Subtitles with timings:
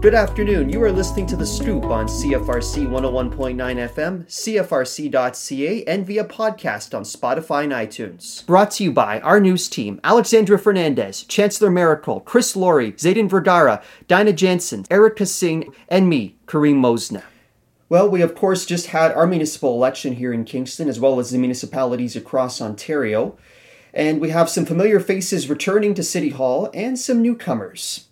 [0.00, 0.70] Good afternoon.
[0.70, 7.02] You are listening to The Scoop on CFRC 101.9 FM, CFRC.ca, and via podcast on
[7.02, 8.46] Spotify and iTunes.
[8.46, 13.82] Brought to you by our news team Alexandra Fernandez, Chancellor Miracle, Chris Laurie, Zayden Vergara,
[14.06, 17.24] Dinah Jansen, Erica Singh, and me, Kareem Mosna.
[17.88, 21.32] Well, we of course just had our municipal election here in Kingston, as well as
[21.32, 23.36] the municipalities across Ontario.
[23.92, 28.07] And we have some familiar faces returning to City Hall and some newcomers.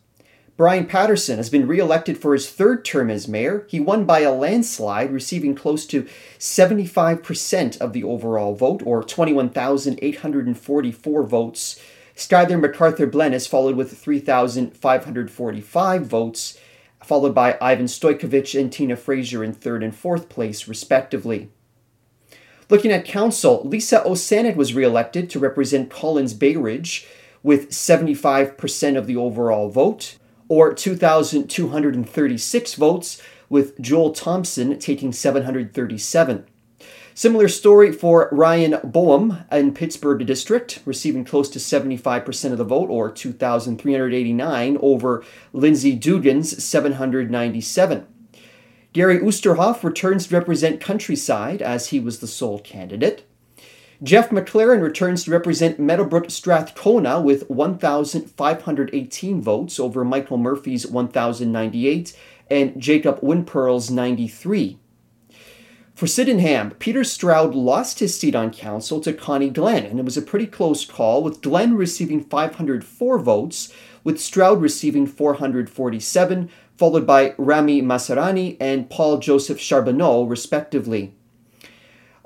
[0.56, 3.66] Bryan Paterson has been re-elected for his third term as mayor.
[3.68, 6.06] He won by a landslide, receiving close to
[6.38, 11.78] 75% of the overall vote, or 21,844 votes.
[12.16, 16.58] Skyler MacArthur Blennis followed with 3,545 votes,
[17.04, 21.50] followed by Ivan Stojkovic and Tina Fraser in third and fourth place, respectively.
[22.70, 27.06] Looking at council, Lisa Osanic was re-elected to represent Collins Bayridge
[27.42, 30.16] with 75% of the overall vote
[30.48, 36.46] or 2,236 votes, with Joel Thompson taking 737.
[37.14, 42.90] Similar story for Ryan Boehme in Pittsburgh District, receiving close to 75% of the vote,
[42.90, 45.24] or 2,389, over
[45.54, 48.06] Lindsay Dugan's 797.
[48.92, 53.24] Gary Oosterhoff returns to represent Countryside as he was the sole candidate.
[54.02, 62.14] Jeff McLaren returns to represent Meadowbrook Strathcona with 1,518 votes over Michael Murphy's 1,098
[62.50, 64.78] and Jacob Winpearl's 93.
[65.94, 70.18] For Sydenham, Peter Stroud lost his seat on council to Connie Glenn, and it was
[70.18, 73.72] a pretty close call, with Glenn receiving 504 votes,
[74.04, 81.14] with Stroud receiving 447, followed by Rami Masarani and Paul Joseph Charbonneau, respectively.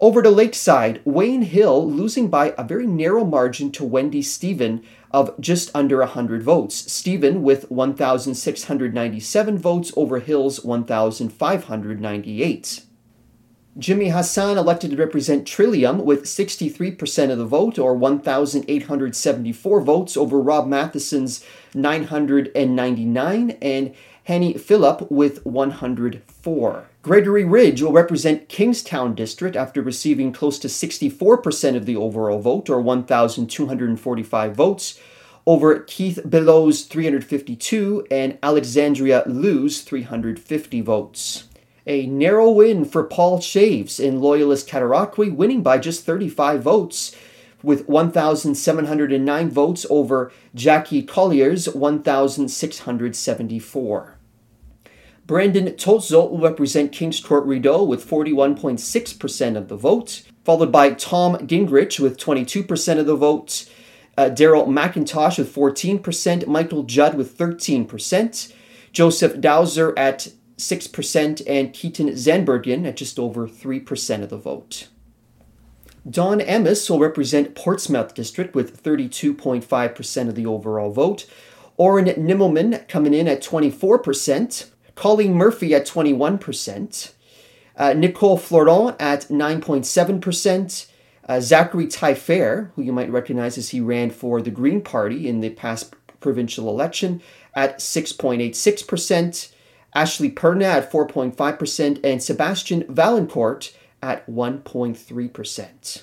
[0.03, 5.39] Over to Lakeside, Wayne Hill losing by a very narrow margin to Wendy Stephen of
[5.39, 6.91] just under 100 votes.
[6.91, 12.83] Stephen with 1,697 votes over Hill's 1,598.
[13.77, 20.41] Jimmy Hassan elected to represent Trillium with 63% of the vote, or 1,874 votes, over
[20.41, 26.89] Rob Matheson's 999, and Henny Phillip with 104.
[27.02, 32.68] Gregory Ridge will represent Kingstown District after receiving close to 64% of the overall vote,
[32.68, 35.00] or 1,245 votes,
[35.46, 41.44] over Keith Bellow's 352 and Alexandria Lou's 350 votes.
[41.86, 47.17] A narrow win for Paul Chaves in Loyalist Cataraqui, winning by just 35 votes
[47.62, 54.20] with 1,709 votes over Jackie Collier's 1,674.
[55.30, 61.36] Brandon Totzel will represent Kings Court Rideau with 41.6% of the vote, followed by Tom
[61.46, 63.70] Gingrich with 22% of the vote,
[64.18, 68.52] uh, Daryl McIntosh with 14%, Michael Judd with 13%,
[68.91, 74.89] Joseph Dowser at 6%, and Keaton Zanbergen at just over 3% of the vote.
[76.11, 81.27] Don Amos will represent Portsmouth District with 32.5% of the overall vote.
[81.77, 84.70] Oren Nimmelman coming in at 24%.
[85.00, 87.12] Colleen Murphy at 21%,
[87.78, 90.86] uh, Nicole Florent at 9.7%,
[91.27, 95.40] uh, Zachary Typhair, who you might recognize as he ran for the Green Party in
[95.40, 97.22] the past provincial election,
[97.55, 99.52] at 6.86%,
[99.94, 103.72] Ashley Perna at 4.5%, and Sebastian Valencourt
[104.02, 106.02] at 1.3%.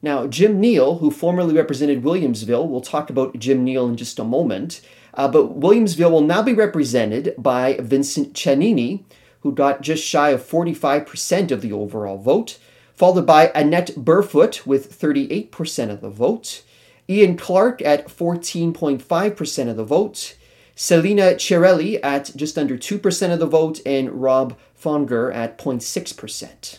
[0.00, 4.24] Now, Jim Neill, who formerly represented Williamsville, we'll talk about Jim Neill in just a
[4.24, 4.80] moment,
[5.14, 9.04] uh, but Williamsville will now be represented by Vincent Cinanni,
[9.40, 12.58] who got just shy of 45% of the overall vote,
[12.94, 16.62] followed by Annette Burfoot with 38% of the vote,
[17.08, 20.36] Ian Clark at 14.5% of the vote,
[20.74, 26.78] Selina Cirelli at just under 2% of the vote, and Rob Fonger at 0.6%.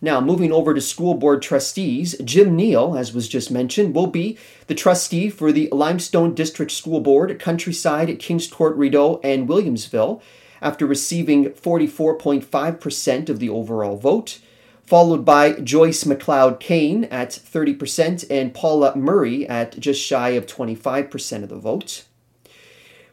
[0.00, 4.38] Now, moving over to school board trustees, Jim Neill, as was just mentioned, will be
[4.68, 10.22] the trustee for the Limestone District School Board, Countryside, Kings Court, Rideau, and Williamsville,
[10.62, 14.38] after receiving 44.5% of the overall vote,
[14.86, 21.42] followed by Joyce McLeod Kane at 30% and Paula Murray at just shy of 25%
[21.42, 22.04] of the vote.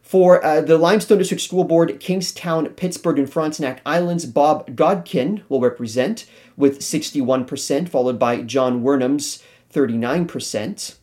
[0.05, 5.59] For uh, the Limestone District School Board, Kingstown, Pittsburgh, and Frontenac Islands, Bob Godkin will
[5.59, 9.41] represent with 61%, followed by John Wernham's
[9.73, 10.97] 39%.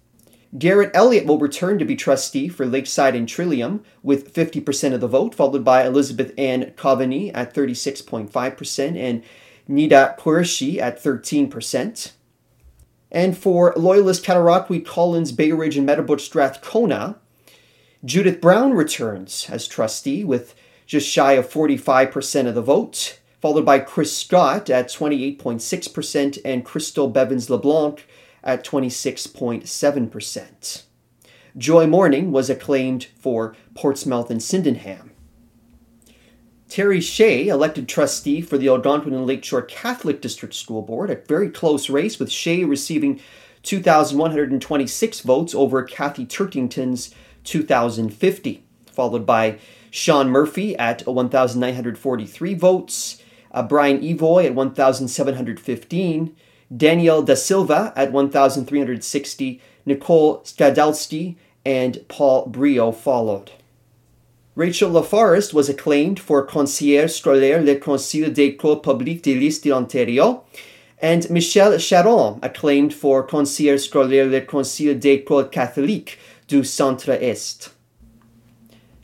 [0.56, 5.08] Garrett Elliott will return to be trustee for Lakeside and Trillium with 50% of the
[5.08, 9.24] vote, followed by Elizabeth Ann Coveney at 36.5% and
[9.68, 12.12] Nida Qureshi at 13%.
[13.10, 17.16] And for Loyalist Cataraqui, Collins, Bay Ridge, and Meadowbrook Strathcona,
[18.04, 20.56] Judith Brown returns as trustee with
[20.86, 27.08] just shy of 45% of the vote, followed by Chris Scott at 28.6% and Crystal
[27.08, 28.04] Bevins LeBlanc
[28.42, 30.82] at 26.7%.
[31.56, 35.12] Joy Morning was acclaimed for Portsmouth and Sydenham.
[36.68, 41.50] Terry Shea, elected trustee for the Algonquin and Lakeshore Catholic District School Board, a very
[41.50, 43.20] close race with Shea receiving
[43.62, 48.62] 2,126 votes over Kathy Turkington's 2,050,
[48.92, 49.58] followed by
[49.90, 53.22] Sean Murphy at 1,943 votes,
[53.52, 56.34] uh, Brian Evoy at 1,715,
[56.74, 63.52] Daniel Da Silva at 1,360, Nicole Skadalski, and Paul Brio followed.
[64.54, 70.44] Rachel LaForest was acclaimed for Conseillère scolaire Le Conseil d'école publique de l'Est de l'Ontario,
[71.00, 76.18] and Michelle Charon, acclaimed for Conseillère scolaire Le Conseil d'école catholique
[76.52, 77.72] du Centre-Est.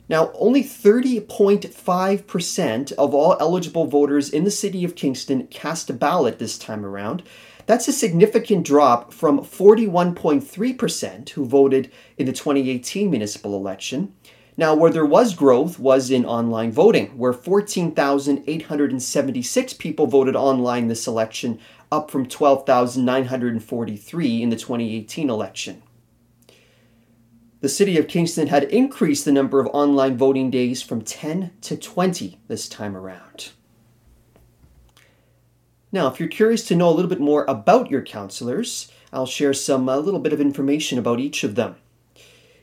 [0.07, 6.37] Now, only 30.5% of all eligible voters in the city of Kingston cast a ballot
[6.37, 7.23] this time around.
[7.65, 14.13] That's a significant drop from 41.3% who voted in the 2018 municipal election.
[14.55, 21.07] Now, where there was growth was in online voting, where 14,876 people voted online this
[21.07, 21.59] election,
[21.91, 25.81] up from 12,943 in the 2018 election.
[27.61, 31.75] The city of Kingston had increased the number of online voting days from 10 to
[31.75, 33.51] 20 this time around.
[35.91, 39.53] Now, if you're curious to know a little bit more about your counselors, I'll share
[39.53, 41.75] some a little bit of information about each of them.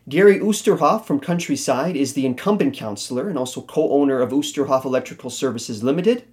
[0.08, 5.28] Gary Oosterhoff from Countryside is the incumbent counselor and also co owner of Oosterhoff Electrical
[5.28, 6.24] Services Limited.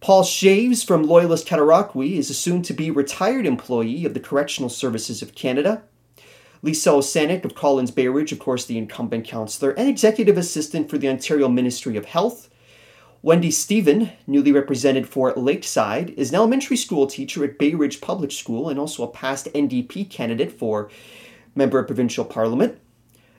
[0.00, 4.68] Paul Chaves from Loyalist Cataraqui is a soon to be retired employee of the Correctional
[4.68, 5.82] Services of Canada.
[6.64, 11.06] Lisa Osanic of Collins Bayridge, of course, the incumbent councillor, and executive assistant for the
[11.06, 12.48] Ontario Ministry of Health.
[13.20, 18.70] Wendy Stephen, newly represented for Lakeside, is an elementary school teacher at Bayridge Public School
[18.70, 20.88] and also a past NDP candidate for
[21.54, 22.78] member of provincial parliament.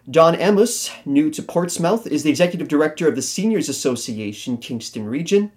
[0.07, 5.51] Don Amos, new to Portsmouth, is the executive director of the Seniors Association Kingston Region.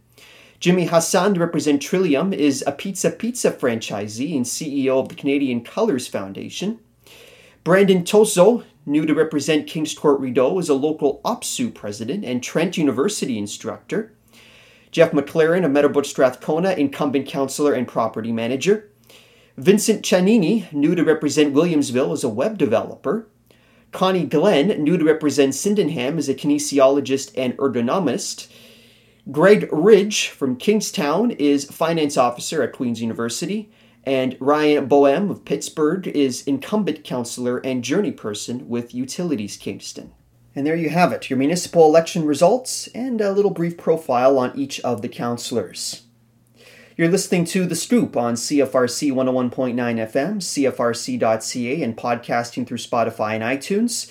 [0.58, 5.62] Jimmy Hassan, to represent Trillium, is a Pizza Pizza franchisee and CEO of the Canadian
[5.62, 6.80] Colors Foundation.
[7.68, 12.78] Brandon Tozzo, new to represent Kings Court Rideau, is a local OPSEU president and Trent
[12.78, 14.14] University instructor.
[14.90, 18.90] Jeff McLaren of Meadowbrook Strathcona, incumbent councillor and property manager.
[19.58, 23.28] Vincent Cinanni, new to represent Williamsville, is a web developer.
[23.92, 28.48] Connie Glenn, new to represent Sydenham, is a kinesiologist and ergonomist.
[29.30, 33.70] Greg Ridge from Kingstown is finance officer at Queen's University.
[34.08, 40.14] And Ryan Boehme of Pittsburgh is incumbent counselor and journey person with Utilities Kingston.
[40.56, 44.58] And there you have it, your municipal election results and a little brief profile on
[44.58, 46.04] each of the counselors.
[46.96, 53.44] You're listening to The Scoop on CFRC 101.9 FM, CFRC.ca, and podcasting through Spotify and
[53.44, 54.10] iTunes.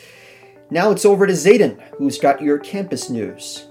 [0.69, 3.65] Now it's over to Zayden, who's got your campus news.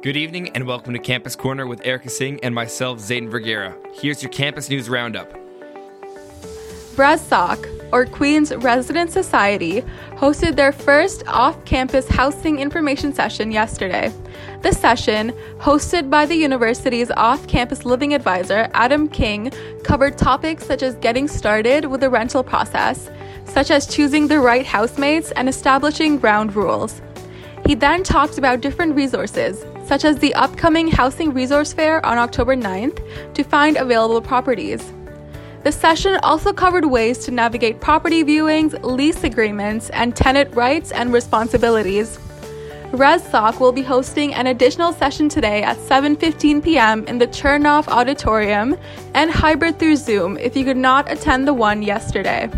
[0.00, 3.76] Good evening and welcome to Campus Corner with Erica Singh and myself, Zayden Vergara.
[3.92, 5.36] Here's your campus news roundup.
[6.94, 14.12] ResSoc, or Queen's Resident Society, hosted their first off campus housing information session yesterday.
[14.62, 19.50] The session, hosted by the university's off campus living advisor, Adam King,
[19.82, 23.10] covered topics such as getting started with the rental process,
[23.46, 27.02] such as choosing the right housemates and establishing ground rules.
[27.66, 32.54] He then talked about different resources, such as the upcoming Housing Resource Fair on October
[32.54, 33.00] 9th,
[33.32, 34.92] to find available properties.
[35.64, 41.10] The session also covered ways to navigate property viewings, lease agreements, and tenant rights and
[41.12, 42.18] responsibilities.
[42.92, 47.04] ResSoc will be hosting an additional session today at 7:15 p.m.
[47.06, 48.76] in the Chernoff Auditorium
[49.14, 52.50] and hybrid through Zoom if you could not attend the one yesterday.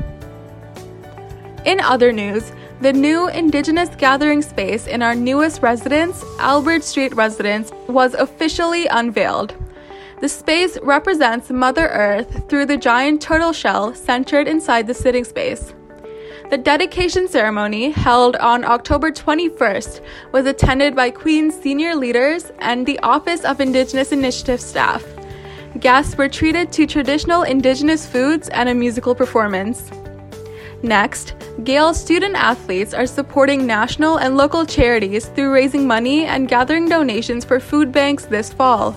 [1.64, 7.72] In other news, the new Indigenous gathering space in our newest residence, Albert Street Residence,
[7.88, 9.54] was officially unveiled.
[10.20, 15.74] The space represents Mother Earth through the giant turtle shell centered inside the sitting space.
[16.48, 20.00] The dedication ceremony, held on October 21st,
[20.32, 25.04] was attended by Queen's senior leaders and the Office of Indigenous Initiative staff.
[25.78, 29.90] Guests were treated to traditional Indigenous foods and a musical performance.
[30.82, 36.88] Next, Gael student athletes are supporting national and local charities through raising money and gathering
[36.88, 38.96] donations for food banks this fall.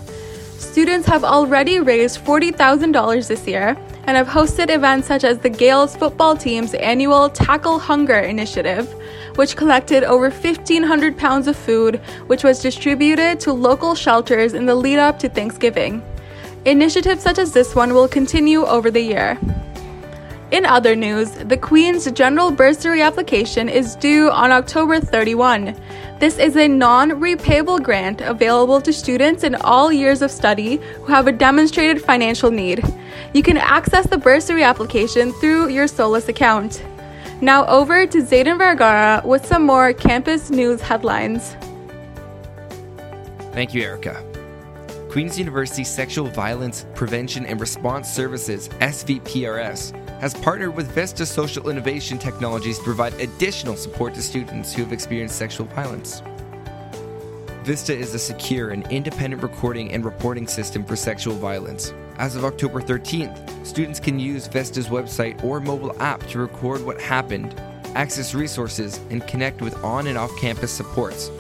[0.58, 5.98] Students have already raised $40,000 this year and have hosted events such as the Gaels
[5.98, 8.90] football team's annual Tackle Hunger initiative,
[9.36, 11.98] which collected over 1,500 pounds of food,
[12.28, 16.02] which was distributed to local shelters in the lead up to Thanksgiving.
[16.66, 19.38] Initiatives such as this one will continue over the year.
[20.54, 25.76] In other news, the Queen's General Bursary application is due on October 31.
[26.20, 31.06] This is a non repayable grant available to students in all years of study who
[31.06, 32.84] have a demonstrated financial need.
[33.34, 36.84] You can access the bursary application through your Solus account.
[37.42, 41.56] Now over to Zayden Vergara with some more campus news headlines.
[43.54, 44.24] Thank you, Erica.
[45.10, 52.18] Queen's University Sexual Violence Prevention and Response Services, SVPRS, has partnered with Vesta Social Innovation
[52.18, 56.22] Technologies to provide additional support to students who have experienced sexual violence.
[57.66, 61.94] Vesta is a secure and independent recording and reporting system for sexual violence.
[62.20, 67.02] As of October 13th, students can use Vesta's website or mobile app to record what
[67.02, 67.60] happened,
[67.94, 71.32] access resources, and connect with on and off campus supports,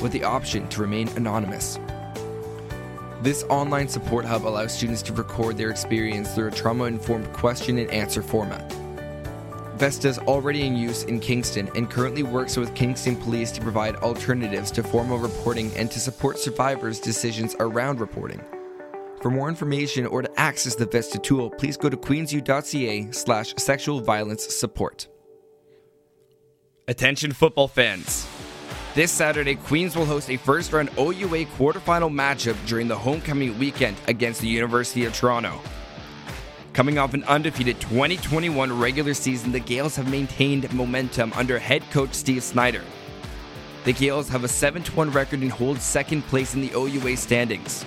[0.00, 1.78] with the option to remain anonymous.
[3.22, 7.76] This online support hub allows students to record their experience through a trauma informed question
[7.76, 8.72] and answer format.
[9.76, 13.96] Vesta is already in use in Kingston and currently works with Kingston Police to provide
[13.96, 18.42] alternatives to formal reporting and to support survivors' decisions around reporting.
[19.20, 24.00] For more information or to access the Vesta tool, please go to queensu.ca slash sexual
[24.00, 25.08] violence support.
[26.88, 28.26] Attention football fans.
[28.92, 33.96] This Saturday, Queens will host a first round OUA quarterfinal matchup during the homecoming weekend
[34.08, 35.60] against the University of Toronto.
[36.72, 42.14] Coming off an undefeated 2021 regular season, the Gaels have maintained momentum under head coach
[42.14, 42.82] Steve Snyder.
[43.84, 47.84] The Gaels have a 7 1 record and hold second place in the OUA standings.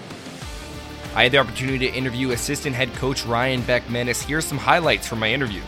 [1.15, 4.24] I had the opportunity to interview assistant head coach Ryan Beckmanis.
[4.24, 5.63] Here's some highlights from my interview.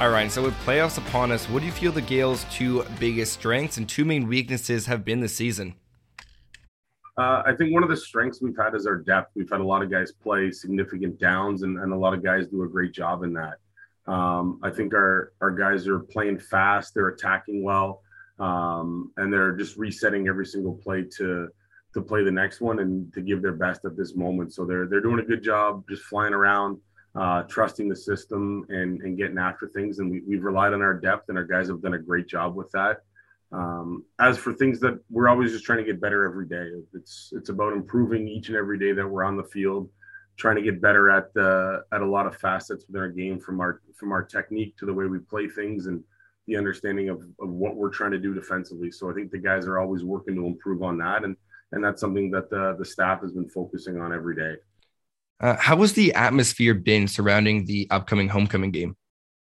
[0.00, 3.34] All right, so with playoffs upon us, what do you feel the Gaels' two biggest
[3.34, 5.76] strengths and two main weaknesses have been this season?
[7.16, 9.30] Uh, I think one of the strengths we've had is our depth.
[9.36, 12.48] We've had a lot of guys play significant downs, and, and a lot of guys
[12.48, 13.58] do a great job in that.
[14.12, 18.02] Um, I think our our guys are playing fast, they're attacking well,
[18.40, 21.48] um, and they're just resetting every single play to
[21.94, 24.52] to play the next one and to give their best at this moment.
[24.52, 26.78] So they're they're doing a good job, just flying around
[27.14, 29.98] uh, trusting the system and, and getting after things.
[29.98, 32.54] And we, we've relied on our depth, and our guys have done a great job
[32.54, 33.02] with that.
[33.52, 37.32] Um, as for things that we're always just trying to get better every day, it's
[37.32, 39.88] it's about improving each and every day that we're on the field,
[40.36, 43.60] trying to get better at uh, at a lot of facets within our game, from
[43.60, 46.02] our from our technique to the way we play things and
[46.46, 48.90] the understanding of, of what we're trying to do defensively.
[48.90, 51.36] So I think the guys are always working to improve on that, and
[51.70, 54.56] and that's something that the the staff has been focusing on every day.
[55.44, 58.96] Uh, how was the atmosphere been surrounding the upcoming homecoming game?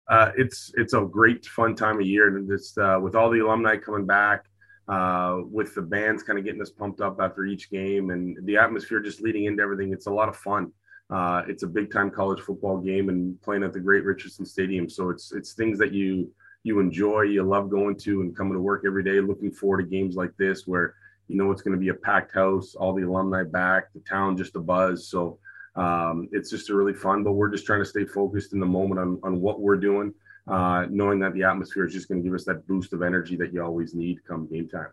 [0.09, 3.41] Uh, it's it's a great fun time of year, and it's uh, with all the
[3.41, 4.47] alumni coming back,
[4.89, 8.57] uh, with the bands kind of getting us pumped up after each game, and the
[8.57, 9.93] atmosphere just leading into everything.
[9.93, 10.73] It's a lot of fun.
[11.11, 14.89] Uh, it's a big time college football game, and playing at the Great Richardson Stadium.
[14.89, 18.61] So it's it's things that you you enjoy, you love going to, and coming to
[18.61, 20.95] work every day, looking forward to games like this where
[21.29, 24.39] you know it's going to be a packed house, all the alumni back, the town
[24.39, 25.07] just a buzz.
[25.07, 25.39] So
[25.77, 28.67] um, it's just a really fun, but we're just trying to stay focused in the
[28.67, 30.13] moment on, on what we're doing,
[30.49, 33.37] uh, knowing that the atmosphere is just going to give us that boost of energy
[33.37, 34.89] that you always need come game time.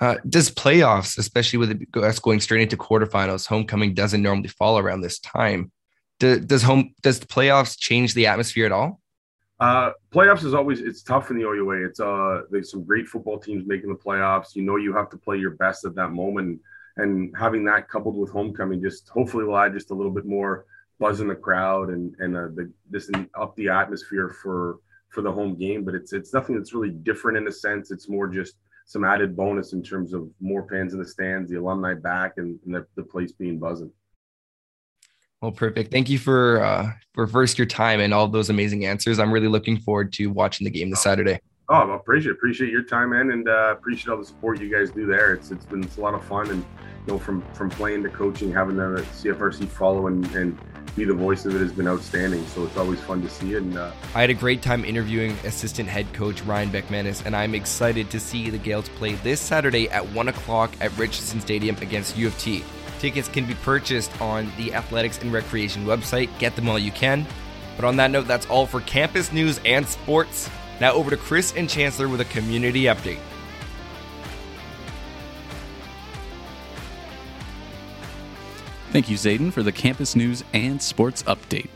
[0.00, 5.02] Uh, does playoffs, especially with us going straight into quarterfinals, homecoming doesn't normally fall around
[5.02, 5.70] this time.
[6.18, 9.00] Do, does home does the playoffs change the atmosphere at all?
[9.60, 11.86] Uh, playoffs is always it's tough in the OUA.
[11.86, 14.56] It's uh there's some great football teams making the playoffs.
[14.56, 16.60] You know you have to play your best at that moment
[16.96, 20.66] and having that coupled with homecoming just hopefully will add just a little bit more
[21.00, 25.32] buzz in the crowd and and uh, the, this up the atmosphere for for the
[25.32, 25.84] home game.
[25.84, 27.90] But it's it's nothing that's really different in a sense.
[27.90, 31.56] It's more just some added bonus in terms of more fans in the stands, the
[31.56, 33.90] alumni back, and, and the, the place being buzzing.
[35.40, 35.90] Well, perfect.
[35.90, 39.18] Thank you for uh, for first your time and all those amazing answers.
[39.18, 41.38] I'm really looking forward to watching the game this Saturday.
[41.66, 44.90] Oh, I appreciate appreciate your time, man, and uh, appreciate all the support you guys
[44.90, 45.32] do there.
[45.32, 46.62] It's it's been it's a lot of fun, and
[47.06, 50.58] you know, from from playing to coaching, having the CFRC follow and, and
[50.94, 52.46] be the voice of it has been outstanding.
[52.48, 53.54] So it's always fun to see.
[53.54, 57.54] And uh, I had a great time interviewing assistant head coach Ryan Beckmanis, and I'm
[57.54, 62.14] excited to see the Gaels play this Saturday at one o'clock at Richardson Stadium against
[62.18, 62.62] U of T.
[62.98, 66.28] Tickets can be purchased on the Athletics and Recreation website.
[66.38, 67.26] Get them while you can.
[67.76, 70.50] But on that note, that's all for campus news and sports.
[70.80, 73.20] Now over to Chris and Chancellor with a community update.
[78.90, 81.68] Thank you, Zayden, for the campus news and sports update.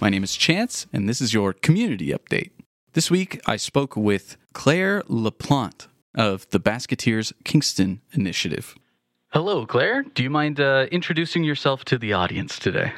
[0.00, 2.50] My name is Chance, and this is your community update.
[2.94, 8.74] This week, I spoke with Claire LaPlante of the Basketeers Kingston Initiative.
[9.30, 10.04] Hello, Claire.
[10.04, 12.92] Do you mind uh, introducing yourself to the audience today?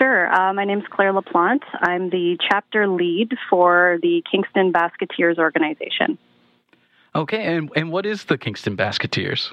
[0.00, 0.32] Sure.
[0.32, 1.64] Uh, my name is Claire LaPlante.
[1.78, 6.16] I'm the chapter lead for the Kingston Basketeers organization.
[7.14, 9.52] Okay, and, and what is the Kingston Basketeers?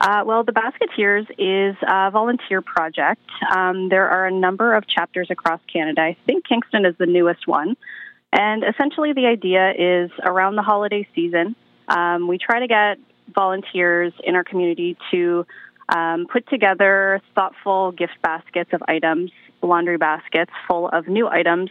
[0.00, 3.22] Uh, well, the Basketeers is a volunteer project.
[3.54, 6.00] Um, there are a number of chapters across Canada.
[6.00, 7.76] I think Kingston is the newest one.
[8.32, 11.54] And essentially, the idea is around the holiday season,
[11.86, 12.98] um, we try to get
[13.32, 15.46] volunteers in our community to
[15.94, 19.30] um, put together thoughtful gift baskets of items,
[19.62, 21.70] laundry baskets full of new items,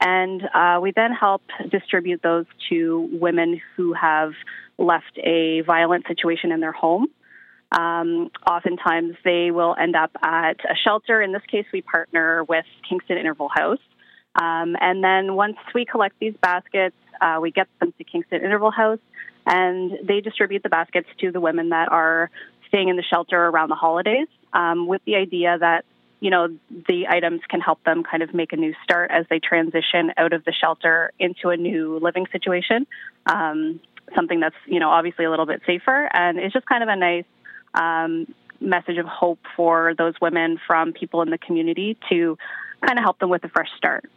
[0.00, 4.32] and uh, we then help distribute those to women who have
[4.78, 7.08] left a violent situation in their home.
[7.70, 11.20] Um, oftentimes, they will end up at a shelter.
[11.20, 13.80] In this case, we partner with Kingston Interval House.
[14.40, 18.70] Um, and then once we collect these baskets, uh, we get them to Kingston Interval
[18.70, 19.00] House,
[19.46, 22.30] and they distribute the baskets to the women that are
[22.68, 25.84] staying in the shelter around the holidays, um, with the idea that
[26.20, 26.48] you know
[26.88, 30.32] the items can help them kind of make a new start as they transition out
[30.32, 32.86] of the shelter into a new living situation.
[33.26, 33.80] Um,
[34.14, 36.96] something that's you know obviously a little bit safer, and it's just kind of a
[36.96, 37.24] nice
[37.74, 38.26] um,
[38.60, 42.36] message of hope for those women from people in the community to
[42.84, 44.10] kind of help them with a fresh start.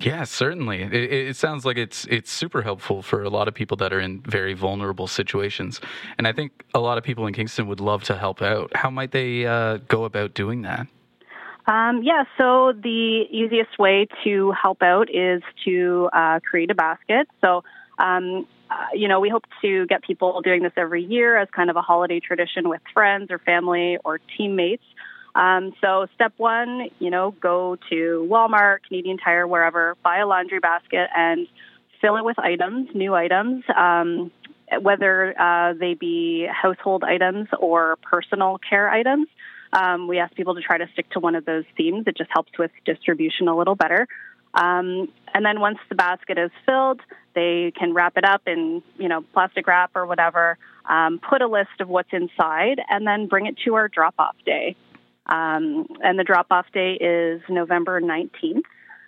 [0.00, 0.82] Yeah, certainly.
[0.82, 3.98] It, it, sounds like it's it's super helpful for a lot of people that are
[3.98, 5.80] in very vulnerable situations,
[6.18, 8.70] and I think a lot of people in Kingston would love to help out.
[8.76, 10.86] How might they uh, go about doing that?
[11.66, 17.26] Um, yeah, so the easiest way to help out is to uh, create a basket.
[17.40, 17.64] So,
[17.98, 21.70] um, uh, you know, we hope to get people doing this every year as kind
[21.70, 24.84] of a holiday tradition with friends or family or teammates.
[25.38, 30.58] Um, so step one, you know, go to Walmart, Canadian Tire, wherever, buy a laundry
[30.58, 31.46] basket and
[32.00, 34.32] fill it with items, new items, um,
[34.82, 39.28] whether uh, they be household items or personal care items.
[39.72, 42.04] Um, we ask people to try to stick to one of those themes.
[42.08, 44.08] It just helps with distribution a little better.
[44.54, 47.00] Um, and then once the basket is filled,
[47.34, 50.58] they can wrap it up in you know plastic wrap or whatever.
[50.88, 54.74] Um, put a list of what's inside, and then bring it to our drop-off day.
[55.28, 58.62] Um, and the drop off day is November 19th,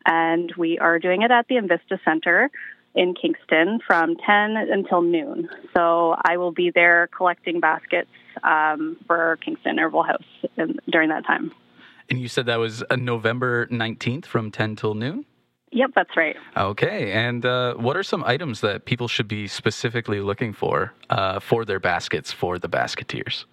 [0.06, 2.50] and we are doing it at the Invista Center
[2.94, 5.48] in Kingston from 10 until noon.
[5.76, 8.10] So I will be there collecting baskets
[8.42, 10.24] um, for Kingston Interval House
[10.56, 11.52] in, during that time.
[12.08, 15.24] And you said that was uh, November 19th from 10 till noon?
[15.72, 16.34] Yep, that's right.
[16.56, 17.12] Okay.
[17.12, 21.64] And uh, what are some items that people should be specifically looking for uh, for
[21.64, 23.46] their baskets for the basketeers?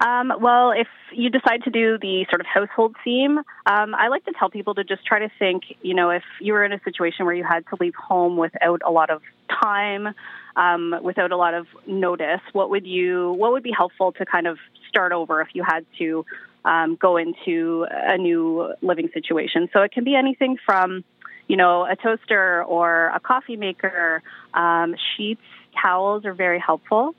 [0.00, 4.24] Um, well, if you decide to do the sort of household theme, um, I like
[4.26, 6.80] to tell people to just try to think, you know, if you were in a
[6.84, 10.08] situation where you had to leave home without a lot of time,
[10.56, 14.46] um, without a lot of notice, what would you, what would be helpful to kind
[14.46, 16.26] of start over if you had to
[16.66, 19.68] um, go into a new living situation?
[19.72, 21.04] So it can be anything from,
[21.48, 25.40] you know, a toaster or a coffee maker, um, sheets,
[25.80, 27.14] towels are very helpful.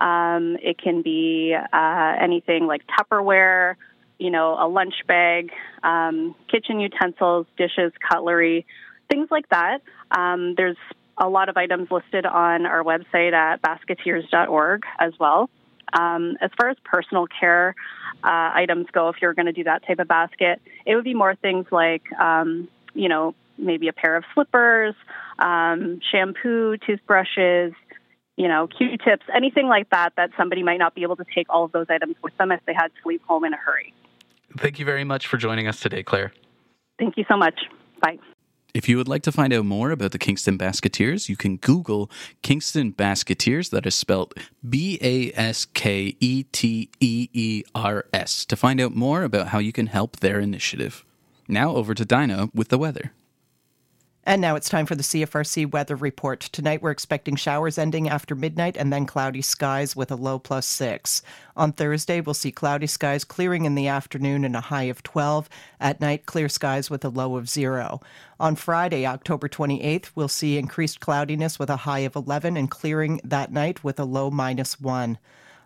[0.00, 3.76] Um, it can be uh, anything like Tupperware,
[4.18, 5.50] you know, a lunch bag,
[5.82, 8.66] um, kitchen utensils, dishes, cutlery,
[9.10, 9.82] things like that.
[10.10, 10.76] Um, there's
[11.18, 15.50] a lot of items listed on our website at basketeers.org as well.
[15.92, 17.74] Um, as far as personal care
[18.22, 21.14] uh, items go, if you're going to do that type of basket, it would be
[21.14, 24.94] more things like, um, you know, maybe a pair of slippers,
[25.38, 27.72] um, shampoo, toothbrushes,
[28.40, 31.62] you know, Q-tips, anything like that, that somebody might not be able to take all
[31.66, 33.92] of those items with them if they had to leave home in a hurry.
[34.56, 36.32] Thank you very much for joining us today, Claire.
[36.98, 37.60] Thank you so much.
[38.00, 38.18] Bye.
[38.72, 42.10] If you would like to find out more about the Kingston Basketeers, you can Google
[42.40, 44.32] Kingston Basketeers, that is spelled
[44.66, 49.48] B A S K E T E E R S, to find out more about
[49.48, 51.04] how you can help their initiative.
[51.46, 53.12] Now over to Dinah with the weather.
[54.24, 56.40] And now it's time for the CFRC weather report.
[56.40, 60.66] Tonight we're expecting showers ending after midnight and then cloudy skies with a low plus
[60.66, 61.22] six.
[61.56, 65.48] On Thursday, we'll see cloudy skies clearing in the afternoon and a high of 12.
[65.80, 68.00] At night, clear skies with a low of zero.
[68.38, 73.22] On Friday, October 28th, we'll see increased cloudiness with a high of 11 and clearing
[73.24, 75.16] that night with a low minus one.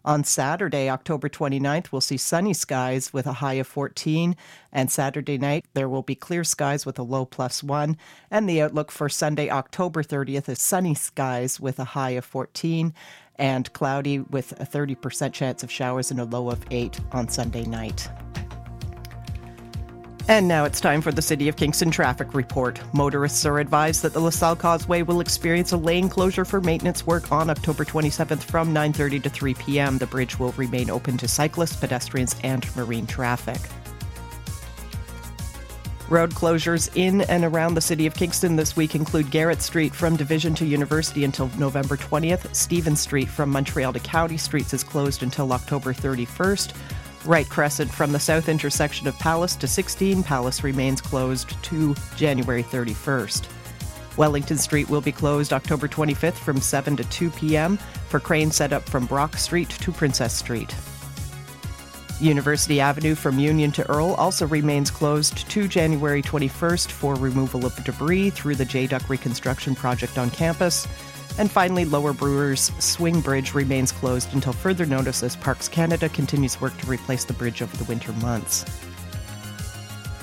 [0.04, 4.36] On Saturday, October 29th, we'll see sunny skies with a high of 14.
[4.70, 7.96] And Saturday night, there will be clear skies with a low plus one.
[8.30, 12.92] And the outlook for Sunday, October 30th, is sunny skies with a high of 14
[13.36, 17.64] and cloudy with a 30% chance of showers and a low of 8 on Sunday
[17.64, 18.08] night.
[20.26, 22.80] And now it's time for the City of Kingston traffic report.
[22.94, 27.30] Motorists are advised that the LaSalle Causeway will experience a lane closure for maintenance work
[27.30, 29.98] on October 27th from 9:30 to 3 p.m.
[29.98, 33.60] The bridge will remain open to cyclists, pedestrians, and marine traffic.
[36.08, 40.16] Road closures in and around the city of Kingston this week include Garrett Street from
[40.16, 42.54] Division to University until November 20th.
[42.54, 46.72] Stephen Street from Montreal to County Streets is closed until October 31st.
[47.26, 50.22] Wright Crescent from the south intersection of Palace to 16.
[50.22, 53.46] Palace remains closed to January 31st.
[54.16, 57.78] Wellington Street will be closed October 25th from 7 to 2 p.m.
[58.08, 60.74] for crane setup from Brock Street to Princess Street.
[62.20, 67.74] University Avenue from Union to Earl also remains closed to January 21st for removal of
[67.84, 70.86] debris through the JDUC reconstruction project on campus.
[71.36, 76.60] And finally, Lower Brewers Swing Bridge remains closed until further notice as Parks Canada continues
[76.60, 78.64] work to replace the bridge over the winter months.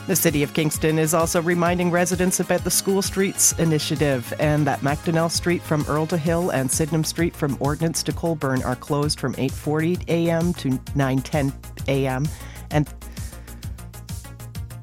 [0.07, 4.81] The City of Kingston is also reminding residents about the School Streets initiative and that
[4.81, 9.19] Macdonnell Street from Earl to Hill and Sydenham Street from Ordnance to Colborne are closed
[9.19, 10.53] from 8:40 a.m.
[10.55, 11.53] to 9:10
[11.87, 12.27] a.m.
[12.71, 12.89] and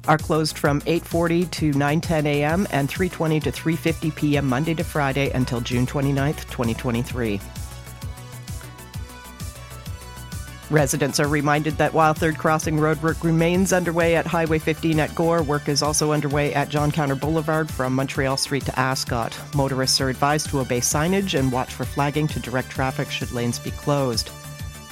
[0.09, 2.67] are closed from 8:40 to 9:10 a.m.
[2.71, 4.47] and 3:20 to 3:50 p.m.
[4.47, 7.39] Monday to Friday until June 29, 2023.
[10.71, 15.15] Residents are reminded that while third crossing road work remains underway at Highway 15 at
[15.15, 19.35] Gore, work is also underway at John Counter Boulevard from Montreal Street to Ascot.
[19.55, 23.57] Motorists are advised to obey signage and watch for flagging to direct traffic should lanes
[23.57, 24.29] be closed.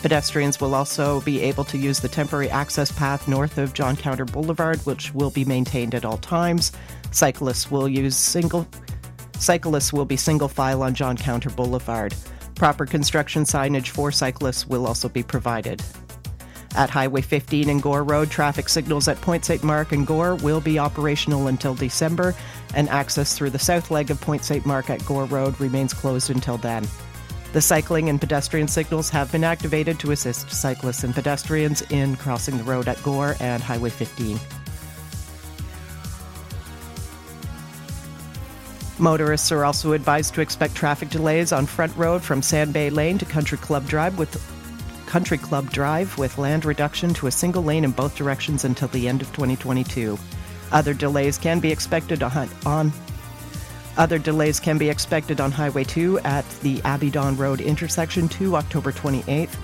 [0.07, 4.23] Pedestrians will also be able to use the temporary access path north of John Counter
[4.23, 6.71] Boulevard, which will be maintained at all times.
[7.11, 8.65] Cyclists will use single
[9.37, 12.15] cyclists will be single file on John Counter Boulevard.
[12.55, 15.83] Proper construction signage for cyclists will also be provided.
[16.77, 19.61] At Highway 15 and Gore Road, traffic signals at Point St.
[19.61, 22.33] Mark and Gore will be operational until December,
[22.73, 24.65] and access through the south leg of Point St.
[24.65, 26.87] Mark at Gore Road remains closed until then.
[27.53, 32.57] The cycling and pedestrian signals have been activated to assist cyclists and pedestrians in crossing
[32.57, 34.39] the road at Gore and Highway 15.
[38.99, 43.17] Motorists are also advised to expect traffic delays on Front Road from Sand Bay Lane
[43.19, 44.35] to Country Club Drive with
[45.05, 49.07] Country Club Drive with land reduction to a single lane in both directions until the
[49.07, 50.17] end of 2022.
[50.71, 52.91] Other delays can be expected on, on
[53.97, 58.91] other delays can be expected on Highway 2 at the Abingdon Road intersection to October
[58.91, 59.55] 28th,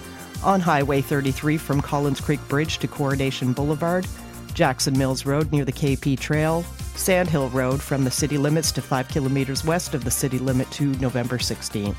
[0.43, 4.08] on Highway 33 from Collins Creek Bridge to Coronation Boulevard,
[4.54, 6.63] Jackson Mills Road near the KP Trail,
[6.96, 10.86] Sandhill Road from the city limits to 5 kilometers west of the city limit to
[10.93, 11.96] November 16th.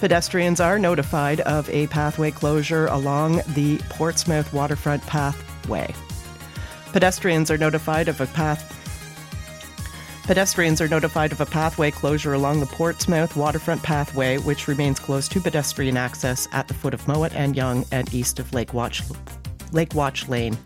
[0.00, 5.92] Pedestrians are notified of a pathway closure along the Portsmouth waterfront pathway.
[6.92, 8.74] Pedestrians are notified of a path
[10.28, 15.32] Pedestrians are notified of a pathway closure along the Portsmouth waterfront pathway, which remains closed
[15.32, 19.02] to pedestrian access at the foot of Mowat and Young and east of Lake Watch,
[19.72, 20.58] Lake Watch Lane.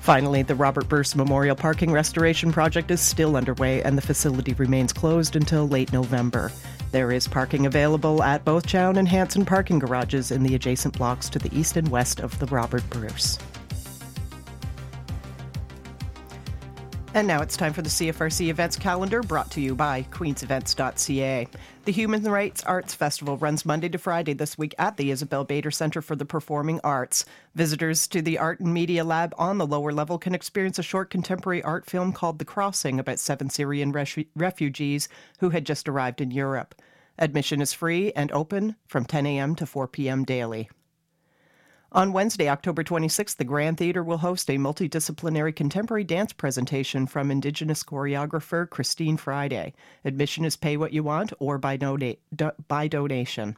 [0.00, 4.92] Finally, the Robert Bruce Memorial Parking Restoration Project is still underway and the facility remains
[4.92, 6.52] closed until late November.
[6.92, 11.30] There is parking available at both Chown and Hanson parking garages in the adjacent blocks
[11.30, 13.38] to the east and west of the Robert Bruce.
[17.16, 21.48] And now it's time for the CFRC events calendar brought to you by queensevents.ca.
[21.86, 25.70] The Human Rights Arts Festival runs Monday to Friday this week at the Isabel Bader
[25.70, 27.24] Center for the Performing Arts.
[27.54, 31.08] Visitors to the Art and Media Lab on the lower level can experience a short
[31.08, 33.92] contemporary art film called The Crossing about seven Syrian
[34.34, 36.74] refugees who had just arrived in Europe.
[37.18, 39.54] Admission is free and open from 10 a.m.
[39.54, 40.26] to 4 p.m.
[40.26, 40.68] daily.
[41.92, 47.30] On Wednesday, October 26th, the Grand Theatre will host a multidisciplinary contemporary dance presentation from
[47.30, 49.72] Indigenous choreographer Christine Friday.
[50.04, 52.16] Admission is pay what you want or by, do,
[52.66, 53.56] by donation.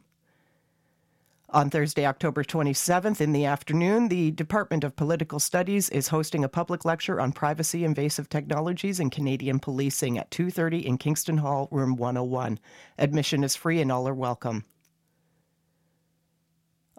[1.49, 6.49] On Thursday, October 27th in the afternoon, the Department of Political Studies is hosting a
[6.49, 11.95] public lecture on privacy invasive technologies in Canadian policing at 2:30 in Kingston Hall, room
[11.95, 12.59] 101.
[12.99, 14.65] Admission is free and all are welcome.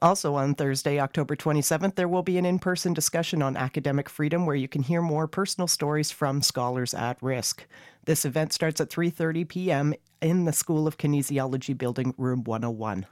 [0.02, 4.46] Also, on Thursday, October 27th, there will be an in person discussion on academic freedom
[4.46, 7.66] where you can hear more personal stories from scholars at risk.
[8.06, 9.94] This event starts at 3:30 p.m.
[10.22, 13.04] in the School of Kinesiology building, room 101.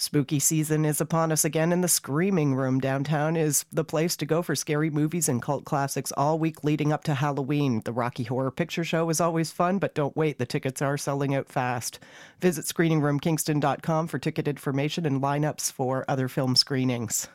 [0.00, 4.24] Spooky season is upon us again, and the Screening Room downtown is the place to
[4.24, 7.82] go for scary movies and cult classics all week leading up to Halloween.
[7.84, 11.34] The Rocky Horror Picture Show is always fun, but don't wait, the tickets are selling
[11.34, 11.98] out fast.
[12.40, 17.28] Visit screeningroomkingston.com for ticket information and lineups for other film screenings.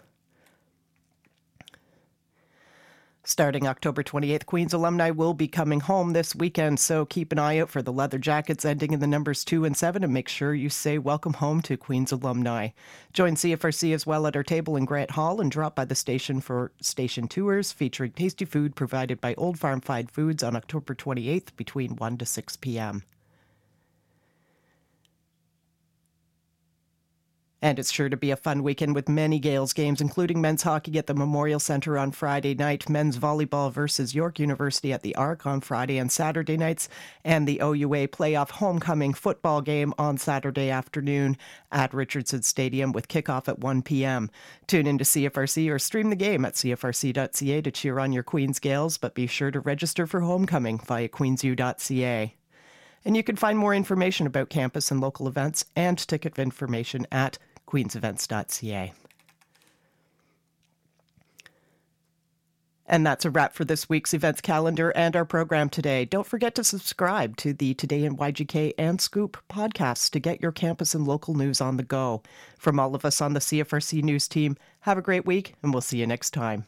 [3.28, 7.58] Starting October 28th, Queen's alumni will be coming home this weekend, so keep an eye
[7.58, 10.54] out for the leather jackets ending in the numbers 2 and 7 and make sure
[10.54, 12.70] you say welcome home to Queen's alumni.
[13.14, 16.40] Join CFRC as well at our table in Grant Hall and drop by the station
[16.40, 21.56] for station tours featuring tasty food provided by Old Farm Fried Foods on October 28th
[21.58, 23.02] between 1 to 6 p.m.
[27.66, 31.00] And it's sure to be a fun weekend with many Gaels games, including men's hockey
[31.00, 35.48] at the Memorial Centre on Friday night, men's volleyball versus York University at the Arc
[35.48, 36.88] on Friday and Saturday nights,
[37.24, 41.38] and the OUA playoff homecoming football game on Saturday afternoon
[41.72, 44.30] at Richardson Stadium with kickoff at 1 p.m.
[44.68, 48.60] Tune in to CFRC or stream the game at cfrc.ca to cheer on your Queen's
[48.60, 52.36] Gaels, but be sure to register for homecoming via queensu.ca.
[53.04, 57.40] And you can find more information about campus and local events and ticket information at
[57.66, 58.94] queensevents.ca.
[62.88, 66.06] And that's a wrap for this week's events calendar and our program today.
[66.06, 70.52] Don't forget to subscribe to the Today in YGK and Scoop podcasts to get your
[70.52, 72.22] campus and local news on the go.
[72.60, 75.82] From all of us on the CFRC News team, have a great week, and we'll
[75.82, 76.66] see you next time.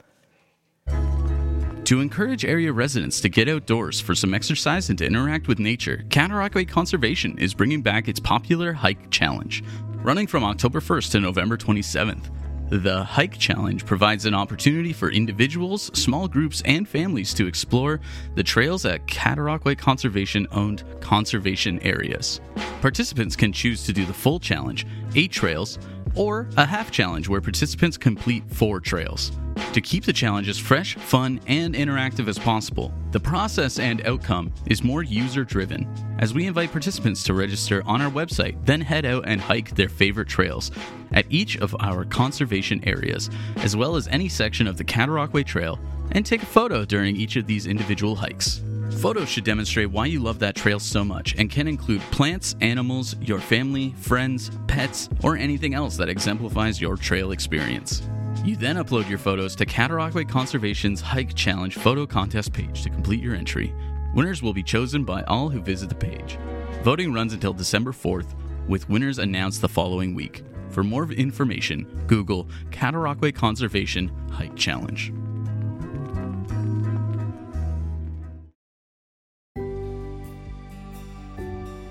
[1.87, 6.03] To encourage area residents to get outdoors for some exercise and to interact with nature,
[6.09, 9.63] Cataraqui Conservation is bringing back its popular Hike Challenge
[10.03, 12.29] running from October 1st to November 27th.
[12.71, 18.01] The Hike Challenge provides an opportunity for individuals, small groups, and families to explore
[18.35, 22.41] the trails at Cataraqui Conservation owned conservation areas.
[22.81, 25.79] Participants can choose to do the full challenge, eight trails,
[26.15, 29.31] or a half challenge where participants complete four trails.
[29.73, 34.83] To keep the challenges fresh, fun, and interactive as possible, the process and outcome is
[34.83, 35.87] more user driven,
[36.19, 39.89] as we invite participants to register on our website, then head out and hike their
[39.89, 40.71] favorite trails
[41.11, 45.79] at each of our conservation areas, as well as any section of the Cataraqui Trail,
[46.11, 48.61] and take a photo during each of these individual hikes.
[48.99, 53.15] Photos should demonstrate why you love that trail so much and can include plants, animals,
[53.21, 58.01] your family, friends, pets, or anything else that exemplifies your trail experience.
[58.47, 63.21] You then upload your photos to Cataraqui Conservation's Hike Challenge photo contest page to complete
[63.21, 63.75] your entry.
[64.15, 66.39] Winners will be chosen by all who visit the page.
[66.81, 68.35] Voting runs until December 4th,
[68.69, 70.43] with winners announced the following week.
[70.69, 75.11] For more information, Google Cataraqui Conservation Hike Challenge.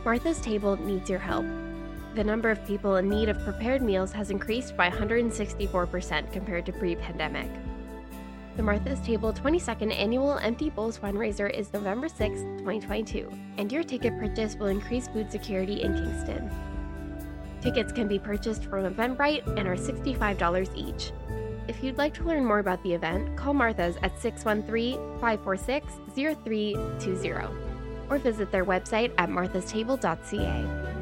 [0.06, 1.44] Martha's Table needs your help.
[2.16, 6.72] The number of people in need of prepared meals has increased by 164% compared to
[6.72, 7.50] pre pandemic.
[8.56, 14.18] The Martha's Table 22nd Annual Empty Bowls fundraiser is November 6, 2022, and your ticket
[14.18, 16.50] purchase will increase food security in Kingston.
[17.60, 21.12] Tickets can be purchased from Eventbrite and are $65 each.
[21.68, 27.54] If you'd like to learn more about the event, call Martha's at 613 546 0320
[28.08, 30.95] or visit their website at marthastable.ca.